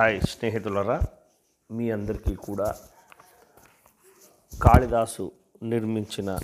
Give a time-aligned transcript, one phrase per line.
[0.00, 0.94] Hi స్నేహితులరా
[1.70, 2.74] మీ అందరికీ కూడా
[4.52, 6.38] కాళిదాసు నిర్మించిన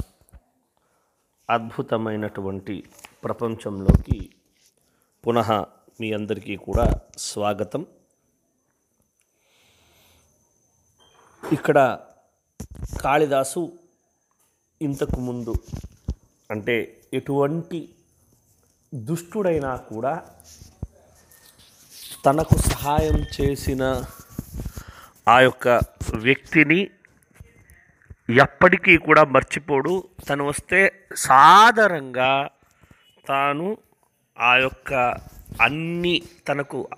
[1.48, 2.84] అద్భుతమైనటువంటి
[3.24, 4.30] ప్రపంచంలోకి
[5.24, 5.50] పునః
[6.00, 6.86] మీ అందరికీ కూడా
[7.18, 7.86] స్వాగతం.
[11.42, 11.78] ఇక్కడ
[13.00, 13.72] కాళిదాసు
[14.80, 15.54] ఇంతకు ముందు
[16.50, 16.76] అంటే
[17.14, 17.80] ఎటువంటి
[18.92, 20.14] దుష్టుడైనా కూడా
[22.26, 23.82] తనకు సహాయం చేసిన
[25.28, 25.68] ఆ యొక్క
[26.14, 26.90] వ్యక్తిని
[28.44, 29.92] ఎప్పటికీ కూడా మర్చిపోడు.
[30.28, 30.80] తను వస్తే
[31.16, 32.48] సాధారణంగా
[33.28, 33.78] తాను
[34.40, 34.94] ఆ యొక్క
[35.60, 36.88] అన్ని తనకు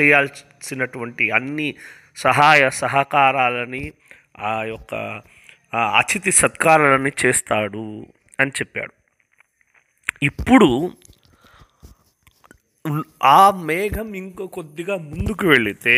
[0.00, 1.68] చేయాల్సినటువంటి అన్ని
[2.16, 3.92] సహాయ సహకారాలని
[4.38, 5.22] ఆ యొక్క
[5.74, 8.06] అతిథి సత్కారాలని చేస్తాడు
[8.40, 8.94] అని చెప్పాడు.
[10.22, 10.68] ఇప్పుడు
[13.22, 15.96] ఆ మేఘం ఇంకో కొద్దిగా ముందుకు వెళితే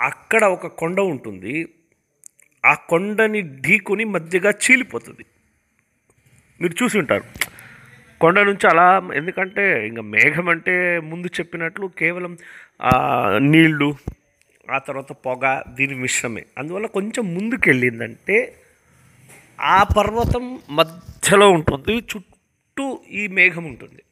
[0.00, 1.68] అక్కడ ఒక కొండ ఉంటుంది.
[2.66, 5.24] ఆ కొండని ఢీకొని మధ్యగా చీలిపోతుంది.
[6.60, 7.24] మీరు చూసి ఉంటారు.
[8.20, 12.36] కొండ నుంచి అలా ఎందుకంటే ఇంకా మేఘం అంటే ముందు చెప్పినట్లు కేవలం
[13.38, 13.94] నీళ్ళు నీళ్ళు
[14.70, 16.44] ఆ తర్వాత పొగ దీని మిశ్రమే.
[16.58, 18.56] అందువల్ల కొంచెం ముందుకు వెళ్ళిందంటే
[19.60, 21.96] ఆ పర్వతం మధ్యలో ఉంటుంది.
[21.98, 24.02] చుట్టూ ఈ మేఘం ఉంటుంది.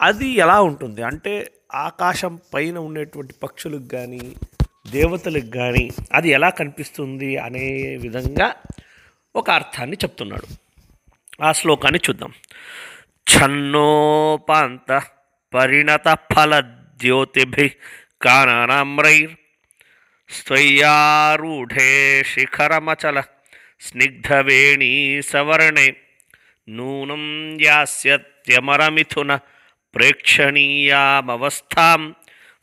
[0.00, 1.02] అది ఎలా ఉంటుంది?
[1.02, 4.20] అంటే ఆకాశం పైన ఉండేటువంటి పక్షులకు కానీ
[4.90, 8.54] దేవతలకు కానీ అది ఎలా కనిపిస్తుంది అనే విధంగా
[9.36, 10.46] ఒక అర్థాన్ని చెప్తున్నాడు.
[11.42, 12.32] ఆ శ్లోకాన్ని చూద్దాం.
[13.38, 15.02] ఛన్నోపాంత
[15.54, 16.60] పరిణత ఫల
[17.00, 17.72] ద్యోతిభి
[18.22, 19.32] కానమ్రైర్
[20.30, 23.20] స్వయ్యారూఢే శిఖరమచల
[23.80, 25.96] స్నిగ్ధవేణీ సవర్ణే
[26.68, 29.38] నూనం యాస్యత్యమరమిథున
[29.96, 32.14] ప్రేక్షణీయామవస్థాం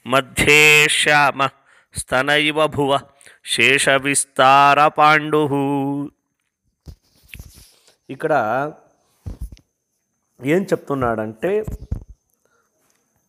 [0.06, 1.48] మధ్యే శ్యామ
[1.94, 3.00] స్తన ఇవ భువ
[3.46, 5.48] శేషవిస్తార పాండు
[8.10, 8.34] ఇక్కడ
[10.40, 11.66] ఏం చెప్తున్నాడంటే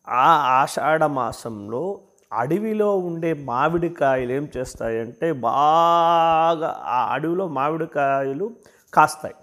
[0.07, 2.01] ఆ ఆషాఢ మాసంలో
[2.31, 8.51] అడవిలో ఉండే మామిడికాయలు ఏం చేస్తాయంటే బాగా ఆ అడవిలో మామిడికాయలు
[8.93, 9.35] కాస్తాయి.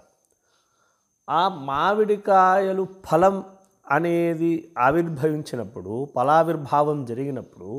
[1.27, 3.45] ఆ మామిడికాయలు ఫలం
[3.93, 7.71] అనేది ఆవిర్భవించినప్పుడు ఫలావిర్భావం జరిగినప్పుడు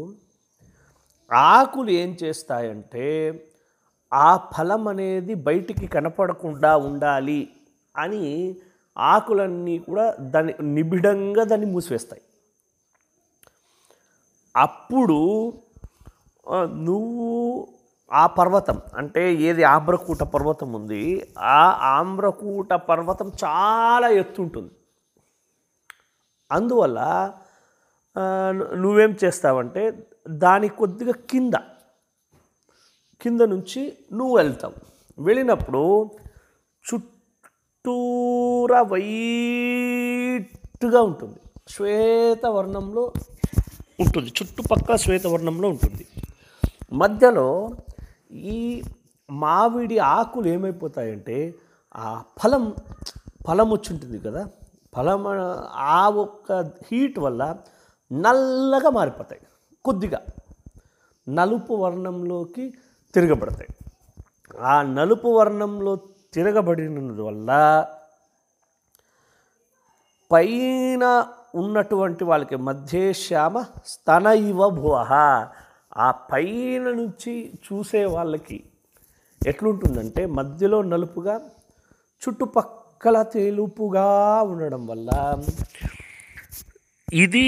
[1.30, 3.06] ఆకులు ఏం చేస్తాయంటే
[4.12, 7.40] ఆ ఫలం అనేది బయటికి కనపడకుండా ఉండాలి
[7.94, 8.24] అని
[8.96, 10.04] ఆకులన్నీ కూడా
[10.34, 12.22] దాని నిబిడంగా దాన్ని మూసివేస్తాయి.
[14.54, 15.20] అప్పుడు
[16.88, 17.30] నువ్వు
[18.10, 21.02] ఆ పర్వతం అంటే ఏది ఆమ్రకూట పర్వతం ఉంది
[21.54, 21.60] ఆ
[21.96, 24.72] ఆమ్రకూట పర్వతం చాలా ఎత్తు ఉంటుంది
[26.54, 27.32] అందువల్ల
[28.74, 31.52] నువ్వేం చేస్తావంటే దాని కొద్దిగా కింద
[33.22, 34.74] కింద నుంచి నువ్వు వెళ్తావు.
[35.18, 36.10] వెళ్ళినప్పుడు
[36.86, 41.40] చుట్టూరా వైట్గా ఉంటుంది.
[41.68, 43.12] శ్వేతవర్ణంలో
[44.00, 44.28] ఉంటుంది.
[44.28, 46.06] చుట్టుపక్కల శ్వేతవర్ణంలో ఉంటుంది.
[46.92, 47.70] మధ్యలో
[48.32, 48.82] ఈ
[49.30, 51.54] మామిడి ఆకులు ఏమైపోతాయంటే
[51.96, 52.74] ఆ ఫలం
[53.46, 54.48] ఫలం వచ్చి ఉంటుంది కదా.
[54.94, 55.24] ఫలం
[55.72, 56.52] ఆ ఒక్క
[56.86, 57.56] హీట్ వల్ల
[58.12, 59.40] నల్లగా మారిపోతాయి
[59.84, 60.20] కొద్దిగా.
[61.28, 62.74] నలుపు వర్ణంలోకి
[63.14, 63.68] తిరగబడతాయి.
[64.60, 65.96] ఆ నలుపు వర్ణంలో
[66.34, 67.50] తిరగబడినందువల్ల
[70.32, 74.94] పైన ఉన్నటువంటి వాళ్ళకి మధ్యేశ్యామ స్తన ఇవ భువ.
[75.96, 78.64] ఆ పైన నుంచి చూసే వాళ్ళకి
[79.46, 81.34] ఎట్లుంటుందంటే మధ్యలో నలుపుగా
[82.22, 84.04] చుట్టుపక్క చుట్టుపక్కల తెలుపుగా
[84.42, 85.10] ఉండడం వల్ల
[87.08, 87.42] ఇది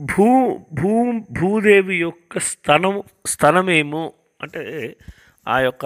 [0.00, 0.26] భూ
[0.72, 0.90] భూ
[1.38, 2.94] భూదేవి యొక్క స్తనం
[3.26, 4.02] స్తనమేమో
[4.40, 4.62] అంటే
[5.46, 5.84] ఆ యొక్క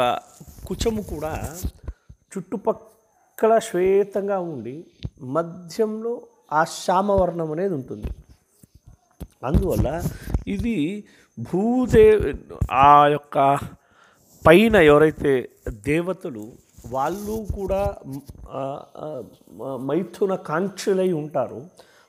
[0.67, 1.33] కుచము కూడా
[2.33, 4.77] చుట్టుపక్కల శ్వేతంగా ఉండి
[5.33, 6.13] మధ్యంలో
[6.53, 8.11] ఆ శ్యామవర్ణం అనేది ఉంటుంది.
[9.45, 9.89] అందువల్ల
[10.47, 10.79] ఇది
[11.39, 12.33] భూదేవి
[12.85, 13.37] ఆ యొక్క
[14.43, 15.33] పైన ఎవరైతే
[15.85, 16.45] దేవతలు
[16.87, 17.81] వాళ్ళు కూడా
[19.81, 21.61] మైథున కాంక్షలై ఉంటారు.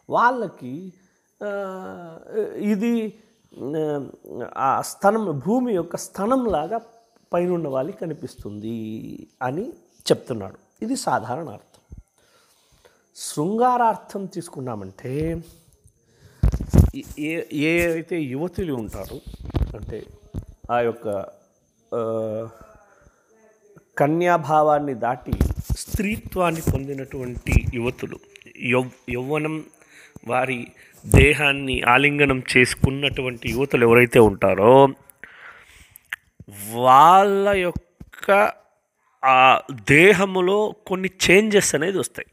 [0.10, 0.74] వాళ్ళకి
[2.74, 2.94] ఇది
[4.57, 6.77] ఆ, స్థనం భూమి యొక్క స్థనంలాగా
[7.33, 8.75] పైన ఉన్న వాళ్ళకి కనిపిస్తుంది
[9.42, 9.66] అని
[10.06, 10.57] చెప్తున్నాడు.
[10.81, 11.65] ఇది సాధారణ అర్థం.
[13.15, 15.13] శృంగారార్థం తీసుకున్నామంటే
[17.19, 17.31] ఏ
[17.63, 19.18] ఏ అయితే యువతులు ఉంటారో
[19.77, 20.00] అంటే
[20.72, 21.07] ఆ యొక్క
[24.00, 25.31] కన్యాభావాన్ని దాటి
[25.78, 28.19] స్త్రీత్వాన్ని పొందినటువంటి యువతులు
[28.60, 29.66] యౌ యౌవనం
[30.28, 30.68] వారి
[31.06, 34.88] దేహాన్ని ఆలింగనం చేసుకున్నటువంటి యువతులు ఎవరైతే ఉంటారో
[36.74, 38.31] వాళ్ళ యొక్క
[39.24, 42.28] ఆ దేహములో కొన్ని చేంజెస్ అనేది వస్తాయి.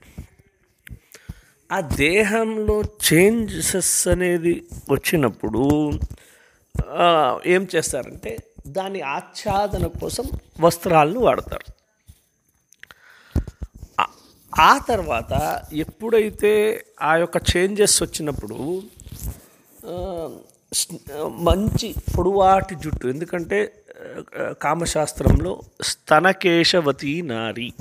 [1.73, 5.91] ఆ దేహంలో చేంజెస్ అనేది వచ్చినప్పుడు
[7.47, 8.33] ఏం చేస్తారంటే
[8.67, 10.25] దాని ఆచ్ఛాదన కోసం
[10.61, 11.73] వస్త్రాలను వాడతారు.
[14.01, 18.83] ఆ- తర్వాత ఎప్పుడైతే ఆ యొక్క చేంజెస్ వచ్చినప్పుడు
[21.27, 23.73] మంచి పొడువాటి జుట్టు ఎందుకంటే
[24.39, 27.73] కామశాస్త్రంలో కామశాస్త్రంలో స్తనకేశవతి నారి.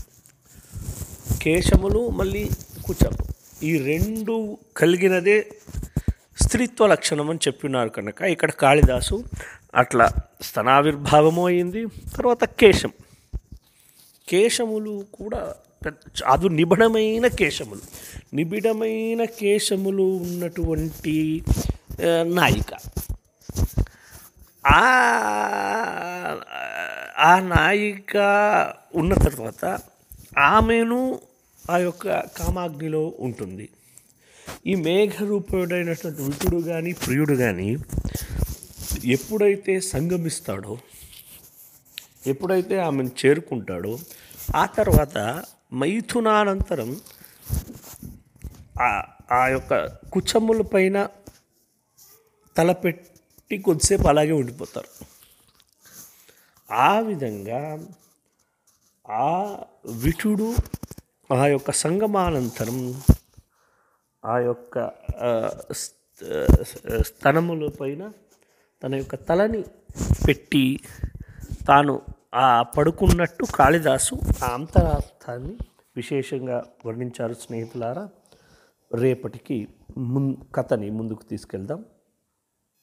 [1.41, 2.49] కేశములు మళ్ళీ
[2.85, 3.17] కుచము.
[3.63, 5.51] ఈ రెండు కలిగినదే
[6.41, 9.23] స్త్రీత్వ లక్షణం అని చెప్పినారు కనుక ఇక్కడ కాళిదాసు
[9.75, 10.09] అట్లా
[10.41, 11.85] స్తనావిర్భావము అయింది.
[12.15, 12.91] తర్వాత కేశం.
[14.29, 15.55] కేశములు కూడా
[16.25, 17.81] అది నిబిడమైన కేశములు.
[18.33, 21.43] నిబిడమైన కేశములు ఉన్నటువంటి
[22.23, 22.73] నాయిక.
[24.67, 24.81] ఆ
[27.17, 28.17] ఆ నాయిక
[28.95, 29.79] ఉన్న తర్వాత
[30.37, 31.19] ఆమెను
[31.69, 33.69] ఆ యొక్క కామాగ్నిలో ఉంటుంది.
[34.67, 37.77] ఈ మేఘరూపుడైనటువంటి విటుడు కానీ ప్రియుడు కానీ
[39.05, 40.77] ఎప్పుడైతే సంగమిస్తాడో
[42.27, 43.99] ఎప్పుడైతే ఆమెను చేరుకుంటాడో
[44.55, 45.17] ఆ తర్వాత
[45.73, 47.01] మైథునానంతరం
[48.81, 51.09] ఆ- ఆ యొక్క కుచముల పైన
[52.57, 54.87] తలపెట్టి కొద్దిసేపు అలాగే ఉండిపోతారు.
[56.71, 57.87] ఆ విధంగా
[59.09, 60.55] ఆ విటుడు
[61.33, 63.03] ఆ యొక్క సంగమానంతరం
[64.25, 64.91] ఆ యొక్క
[67.01, 68.11] స్థనముల పైన
[68.85, 69.63] తన యొక్క తలని
[70.27, 70.79] పెట్టి
[71.67, 72.01] తాను
[72.35, 75.57] ఆ పడుకున్నట్టు కాళిదాసు ఆ అంతరార్థాన్ని
[75.95, 78.09] విశేషంగా వర్ణించారు స్నేహితులారా.
[78.95, 79.67] రేపటికి
[79.97, 81.85] మున్ కథని ముందుకు తీసుకెళ్దాం.